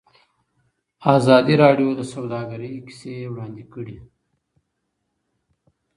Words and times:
ازادي 1.15 1.53
راډیو 1.63 1.89
د 1.95 2.01
سوداګري 2.13 2.71
کیسې 2.87 3.13
وړاندې 3.31 3.63
کړي. 3.73 3.97